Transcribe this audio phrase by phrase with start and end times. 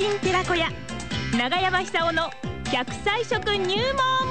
[0.00, 0.66] 人寺子屋。
[1.36, 2.30] 長山久夫の
[2.64, 3.76] 100歳食入
[4.22, 4.29] 門。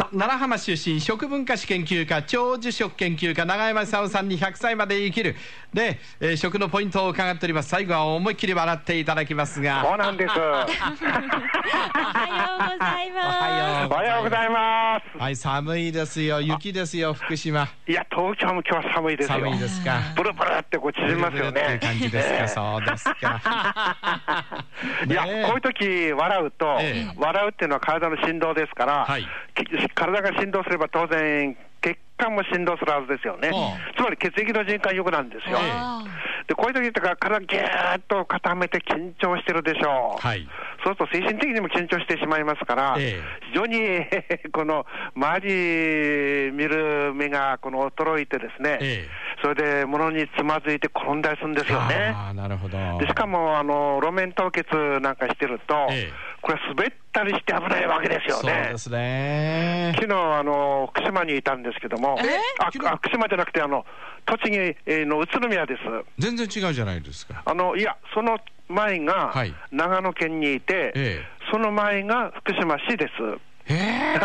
[0.00, 5.36] さあ奈良浜出身食文化史研究家長寿食研究家長山久夫さんに100歳まで生きる。
[5.74, 7.68] で、えー食のポイントを伺っております。
[7.68, 9.84] 最後は思いっきり笑っていただきますが。
[9.84, 10.30] そうなんです。
[10.38, 10.68] おはよう
[12.72, 13.38] ございおます。
[13.42, 15.18] はようおはようございます。
[15.18, 16.40] はい寒いですよ。
[16.40, 17.68] 雪ですよ福島。
[17.86, 19.38] いや、東京も今日は寒いですよ。
[19.38, 20.00] 寒いですか。
[20.16, 21.98] ブルブルってこう縮みますよブルブルっていうね。
[21.98, 22.48] 感じですか。
[22.48, 24.46] そうですか。
[25.06, 27.14] いや、こういう時笑うと、ええ。
[27.18, 29.26] 笑うっていうのは体の振動ですから、はい。
[29.54, 33.50] き体が振動すれば当然、血管も振動するはずですよね。
[33.96, 35.58] つまり血液の循環良くなんですよ。
[35.58, 40.26] えで、こういう時とか体ぎゅーっと固めて緊張してるでしょう。
[40.26, 40.46] はい
[40.82, 44.06] そうすると精神的にも緊張してしまいますから、ええ非常に
[44.52, 49.08] この周り見る目がこの衰えてですね、ええ
[49.42, 52.14] それで物につまずいて転んだりするんですよね。
[52.34, 58.52] なるほどでしかもあの路面凍結なんかしてると、ええこれ滑ったりして危ないわけですよね。
[58.64, 58.78] そうで。
[58.78, 59.92] すね。
[59.96, 62.18] 昨日あの福島にいたんですけども、
[62.58, 63.84] あ福島じゃなくてあの
[64.26, 65.80] 栃木えーの宇都宮です。
[66.18, 67.42] 全然違うじゃないですか。
[67.44, 69.54] あのいや、その前がはい。
[69.70, 73.12] 長野県にいて、えその前が福島市です。
[73.66, 73.74] え
[74.16, 74.20] え。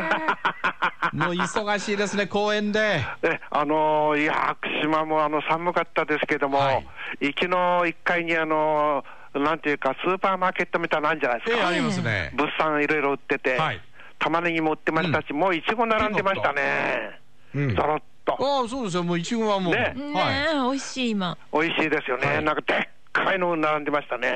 [1.14, 3.02] もう忙しいですね公園で。
[3.24, 6.88] えあのーいやー、福島もあの寒かったですけども、はい。
[7.20, 9.06] 行きの1階にあのー
[9.40, 12.32] なんていうか、スーパーマーケットみたいなのあるんじゃないですか、ええありますね。
[12.36, 13.82] 物産いろいろ売ってて、はい。
[14.20, 17.20] 玉ねぎも売ってましたし、もういちご並んでましたね、
[17.54, 17.76] うん。
[17.76, 19.04] ぞろっと、ああそうですよ。
[19.04, 19.94] もういちごはもう、ね。
[19.96, 20.36] ねはい。
[20.52, 21.38] え、美味しい今。
[21.54, 22.44] 美味しいですよね、はい。
[22.44, 24.36] なんかでっかいの並んでましたね。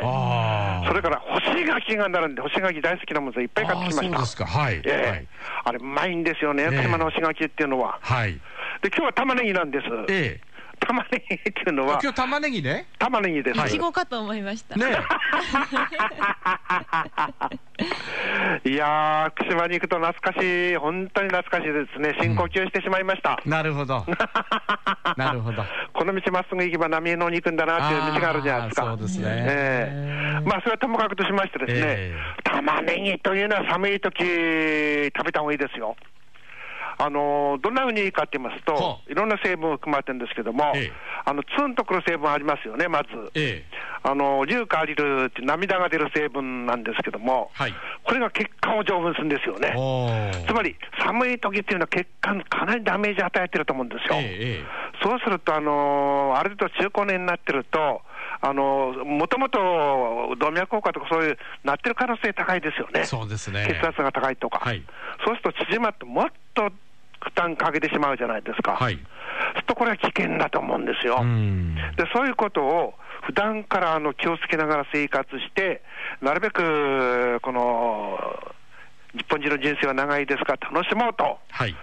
[0.87, 4.17] それから干し柿が並んで、干し柿大好きなものでいっぱい買ってきました。
[4.17, 4.45] ああそうですか。
[4.45, 5.09] はい、ええ。
[5.09, 5.27] はい。
[5.65, 6.69] あれ、うまいんですよね、ええ。
[6.69, 7.99] 福島の干し柿っていうのは。
[8.01, 8.33] はい。
[8.81, 9.85] で、今日は玉ねぎなんです。
[10.09, 10.39] え
[10.89, 12.87] 玉ねぎっていうのえは、今日玉ねぎね。
[12.97, 13.59] 玉ねぎです。
[13.59, 13.69] い。
[13.69, 14.85] ちごかと思いました、ね。
[18.65, 23.39] いやー、福島に行くと懐かしい、本当に懐かしいですね、深呼吸してしまいました。
[23.45, 24.03] なるほど。
[25.15, 25.63] なるほど。
[25.93, 28.87] この道まっすぐ行けば浪江の方に行くんだなっていう道があるじゃないですか。
[28.87, 29.25] そうですね。
[29.29, 30.49] ええ。
[30.49, 32.15] まあ、それはともかくとしましてですね、え。
[32.43, 34.17] 玉ねぎというのは寒い時
[35.15, 35.95] 食べた方がいいですよ。
[37.01, 40.91] あのどんなふうにいいかって言いますとは、いろんな成分を含まれてるんですけども、ええ
[41.25, 43.09] あのツンとくる成分ありますよね、まず。
[43.35, 47.73] ええあの硫化アリルって涙が出る成分なんですけども、はい
[48.03, 49.75] これが血管を丈夫にするんですよね。
[50.47, 54.15] つまり、寒い時っていうのは血管、かなりダメージ与えてると思うんですよ。
[55.03, 58.01] そうすると、あのある程度中高年になってると、
[58.41, 63.01] あのもともと動脈硬化とかそういう、なってる可能性高いですよね。
[63.01, 64.59] えそうですね血圧が高いとか。
[64.59, 64.83] はい
[65.25, 66.71] そうすると縮まってもっと
[67.21, 68.73] 負担かけてしまうじゃないですか。
[68.73, 68.99] はい
[69.55, 71.19] するとこれは危険だと思うんですよ。
[71.21, 72.93] うんでそういうことを
[73.23, 75.81] 普段からあの気をつけながら生活して、
[76.21, 78.17] なるべくこの
[79.13, 81.75] 日本人の人生は長いですから、楽しもうと、はい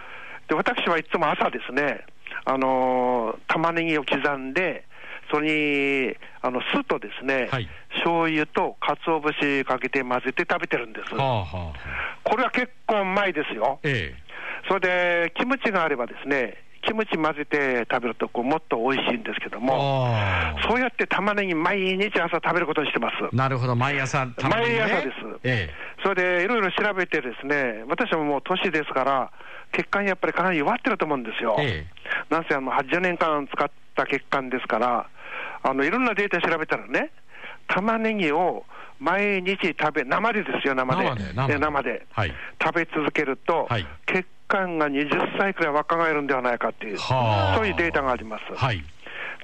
[0.48, 2.04] で私はいつも朝ですね、
[2.44, 4.84] あのー玉ねぎを刻んで、
[5.30, 11.14] それにあの酢とですね、はい醤油と鰹節かけて混ぜて食べてるんです。
[11.14, 11.72] はあはあ
[12.24, 13.78] これは結構うまいですよ。
[13.82, 14.14] え
[14.68, 20.14] それで、キムチがあればですね、キムチ混ぜて食べるとこうもっと美味しいんですけどえも。
[20.68, 23.34] そうやって玉ねぎ毎日朝食べることにしてます。
[23.34, 23.74] なるほど。
[23.74, 25.16] 毎朝玉ね毎朝です。
[25.42, 25.70] え
[26.04, 29.32] それでいろいろ調べてですね、私ももう年ですから、
[29.72, 31.56] 血管やっぱりかなり弱ってると思うんですよ。
[31.58, 31.86] え
[32.30, 35.08] なんせあの80年間使った血管ですから、
[35.64, 37.10] あのいろんなデータ調べたらね、
[37.66, 38.64] 玉ねぎを
[39.00, 41.32] 毎日食べ、生でですよ、生で。
[41.34, 42.06] 生で生で。
[42.12, 42.34] はい。
[42.62, 43.86] 食べ続けると、はい。
[44.06, 44.24] 血
[44.56, 48.54] 管が20歳くらい若返るんではないかっていう、はあそういうデータがあります。
[48.54, 48.82] はい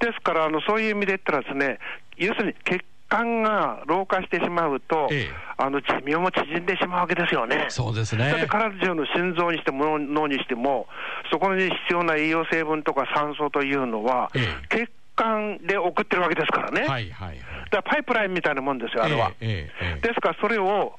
[0.01, 1.79] ですから、あのそういう意味で言ったらですね、
[2.17, 7.67] 要するに血管が老化してしまうと、ええあの寿命も縮んでしまうわけですよね。
[7.69, 10.89] そうですだってね体中の心臓にしても脳にしても、
[11.31, 14.41] そこに必要な栄養成分とか酸素というのは、え
[14.71, 16.81] 血管で送ってるわけですからね。
[16.81, 17.39] はいはいはい
[17.71, 19.31] だからパイプラインみたいなもんですよ、あれは。
[19.41, 20.97] ええええですから、それを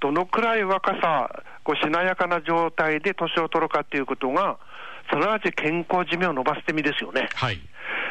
[0.00, 4.58] どのくらい若さ、こうしなやかな状態で年を取るかということが、
[5.10, 7.28] すなわち健康寿命を伸ばすって意味ですよね。
[7.34, 7.60] はい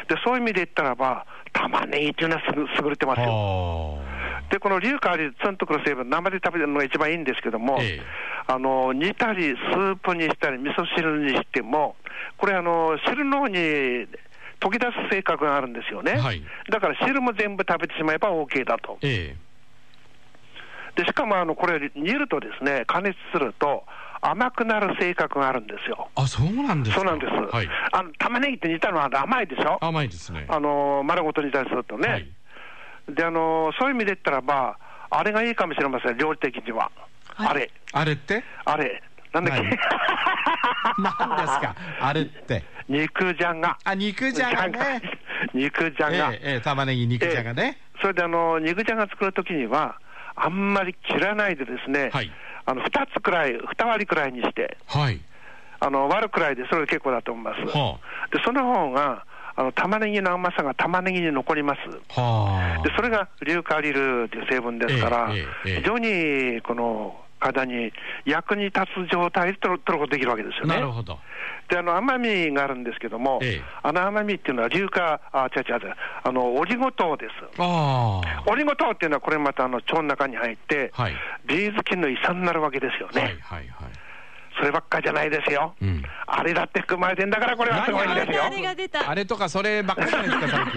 [0.08, 2.42] でそういう意味で言ったらば、玉ねぎっていうのは
[2.82, 3.24] 優れてますよ。
[3.26, 4.02] は
[4.50, 8.02] で、この硫化アリツンとくる成分、生で食べるのが一番いいんですけども、ええ
[8.46, 11.96] あの煮たり、スープにしたり、味噌汁にしても、
[12.36, 13.56] これあの、汁の方に
[14.60, 16.12] 溶き出す性格があるんですよね。
[16.12, 18.98] はいだから汁も全部食べてしまえば OK だと。
[19.02, 19.43] ええ
[20.96, 23.84] でしかもあのこれ、煮るとですね、加熱すると、
[24.20, 26.08] 甘くなる性格があるんですよ。
[26.14, 27.00] あ、そうなんですか？
[27.00, 27.32] そうなんです。
[27.54, 27.68] はい。
[27.92, 29.78] あの玉ねぎって煮たのは甘いでしょ？
[29.84, 30.46] 甘いですね。
[30.48, 32.08] あの丸ごと煮たりするとね。
[32.08, 32.28] はい
[33.06, 34.78] で、あのそういう意味で言ったらば、
[35.10, 36.90] あれがいいかもしれません、料理的には。
[37.34, 38.42] はいあれ、あれって？
[38.64, 39.02] あれ、
[39.34, 39.62] なんだっけ、
[40.98, 41.74] 何ですか？
[42.00, 42.62] あれって。
[42.88, 43.76] 肉じゃが。
[43.84, 45.02] あ、肉じゃがね。
[45.52, 46.32] 肉じゃが。
[46.32, 47.78] ええええ玉ねぎ肉じゃがね。
[48.00, 49.98] それであの肉じゃが作るときには、
[50.36, 52.30] あんまり切らないでですね、はい
[52.66, 55.20] あの2つくらい、2割くらいにして、はい。
[55.80, 57.76] あの割るくらいでそれで結構だと思います。
[57.76, 57.98] は
[58.32, 61.78] でその方があの玉ねぎの甘さが玉ねぎに残ります。
[62.16, 62.22] あ。
[62.22, 62.82] はあ。
[62.82, 67.92] でそれが硫化アリルという成分ですから、えええ非常にこの体に
[68.24, 70.76] 役に立つ状態で取る取ることができるわけですよね。
[70.76, 71.18] なるほど。
[71.68, 77.32] であの甘みがあるんですけども、ええあの甘みっていうのは硫化、あ、違う違う違う、あのオリゴ糖です。
[77.58, 78.50] ああ。
[78.50, 81.14] オリゴ糖っていうのは、これまたあの腸の中に入って、はい
[81.46, 83.20] ビーズ菌の胃酸になるわけですよね。
[83.22, 83.92] はいはいはい。
[84.56, 85.74] そればっかじゃないですよ。
[85.82, 88.44] うんあれだって含まれてんだから、これはすごいんですよ。
[88.44, 89.10] あれが出た？
[89.10, 90.72] あれとかそればっかりじゃないですか、最近。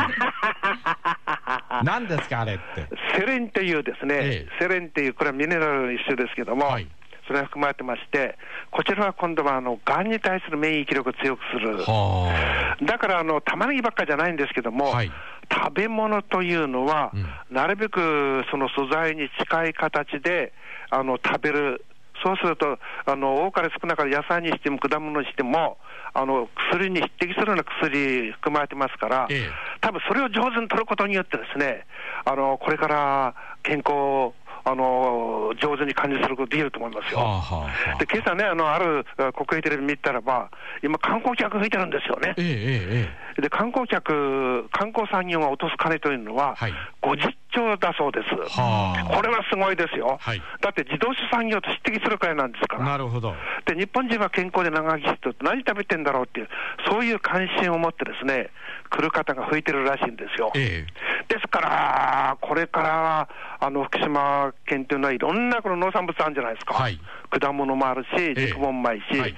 [1.84, 2.88] 何ですか、あれって。
[3.16, 4.60] セレンっていうですね、ええ。
[4.60, 6.88] セレンっていう、これはミネラルの一種ですけども、はい。
[7.28, 8.38] それが含まれてまして、
[8.72, 11.78] こちらは今度はあのがんに対する免疫力を強くする。
[11.80, 15.12] はだからあの玉ねぎばっかりじゃないんですけども、はい。
[15.52, 17.28] 食べ物というのは、うん。
[17.56, 20.54] なるべくその素材に近い形で
[20.90, 21.84] あの食べる。
[22.24, 25.78] そうすると、あの多かれ少なかれ野菜にしても果物にしても、
[26.16, 31.86] あの薬に匹敵するような薬含まれてますから、ええ多分それを上手に取ることによってですね、
[32.26, 34.34] あのこれから健康を
[34.66, 37.12] あの上手に管理することできると思いますあ。
[37.12, 37.18] よ。
[37.20, 40.52] はあはあはあで今朝ね、あのあるあ国営テレビ見たらば、
[40.84, 42.34] 今、観光客が増えてるんですよね。
[42.38, 48.60] ええええで観光客、観光産業が落とす金というのは、はい50兆だそうです。
[48.60, 52.84] はあこれはすごいですよ、はいだって自動車産業と匹敵するくらいなんですから。
[52.84, 53.34] なるほど。
[53.68, 56.48] で日本人は健康で長生きしてると何食べてんだろうっていう、
[56.90, 58.50] そういう関心を持ってですね、
[58.90, 60.52] 来る方が増えてるらしいんですよ。
[60.56, 60.86] え
[61.28, 63.30] ですから、これから
[63.60, 67.00] あの福島県というのはいろんなこの農産物あるんじゃないですか、はい。
[67.30, 69.36] 果物もあるし、え肉もうまいし、はい。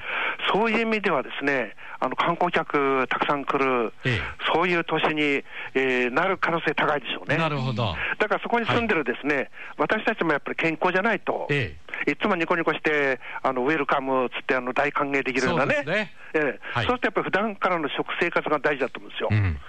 [0.54, 4.22] そういう意味ではですね、あの観光客たくさん来る、ええ。
[4.54, 5.44] そういう都市に、
[5.74, 7.38] えーなる可能性高いでしょうえね。
[7.38, 7.96] なるほど。
[8.20, 11.76] だからそこに住んでるですね、私たちもやっぱり健康じゃないと、え
[12.08, 16.60] いつもニコニコして、あのウェルカムつってあの大歓迎できるようなね、そええ。
[16.74, 16.86] はい。
[16.86, 19.30] そうするとやっぱり普段からの食生活が大事だと思うんですよ。
[19.32, 19.60] うんうん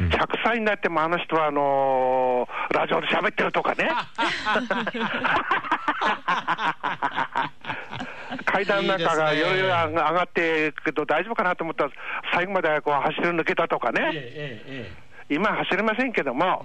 [0.00, 0.08] うん。
[0.08, 3.90] 100歳になってもあの人はあのーラジオで喋ってるとかね。
[8.44, 11.90] 階段なんかがいいですね夜々上がっていくけど大丈夫かなと思ったら
[12.32, 14.10] 最後までこう走り抜けたとかえね。
[14.14, 16.64] ええ今は走れませんけども、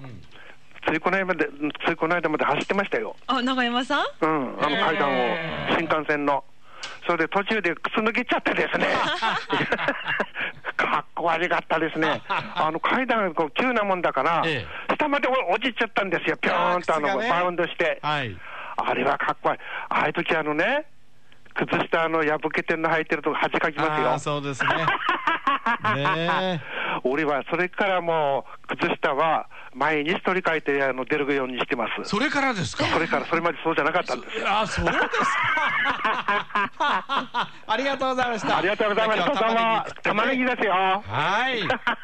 [0.86, 1.48] ついこの間まで、
[1.86, 3.16] ついこの間まで走ってましたよ。
[3.26, 4.04] あ長山さん？
[4.20, 6.44] うん、あの階段をええ、新幹線の。
[7.06, 8.86] それで途中で靴抜けちゃってですね。
[10.76, 12.22] かっこ悪かったですね。
[12.28, 16.36] あの階段がこう急なもんだから、え下まで落ちちゃったんですよ。
[16.36, 17.98] ぴょーんとあの、ねバウンドして。
[18.02, 18.36] はい。
[18.76, 19.60] あれはかっこ悪い。
[19.88, 20.86] ああいう時あのね、
[21.54, 24.18] 靴下あの破けてるの履いてると恥かきますよ。
[24.18, 24.70] そうですね。
[25.94, 26.62] ね
[27.04, 32.08] 俺はそれからもう、靴下は毎日取り替えてあの出るようにしてます。
[32.08, 32.84] それからですか？
[32.86, 34.46] それからそれまでそうじゃなかったんですよ。
[34.48, 35.10] あ、そうですか。
[37.66, 38.58] ありがとうございました。
[38.58, 39.26] ありがとうございました。
[39.26, 40.72] 今日どうもは玉ねぎですよ。
[40.72, 41.62] はい。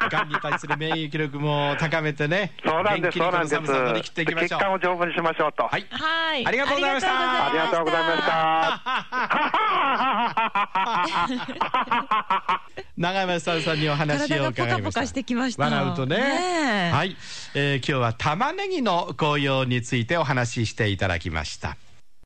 [0.09, 2.53] がんに対する免疫力も高めてね。
[2.65, 3.55] そうなんです、そうなんで
[4.03, 4.11] す。
[4.13, 4.25] 血
[4.57, 5.63] 管を丈夫にしましょうと。
[5.67, 5.85] はい。
[5.91, 8.81] はいありがとうございましたありがとうございました。
[12.97, 14.65] 長山さんさんにお話を伺いました。
[14.65, 16.17] 体がポカポカしてきました笑うとね。
[16.91, 17.15] はい、
[17.53, 21.77] えー今日は玉ねぎの紅葉についてお話ししていただきました。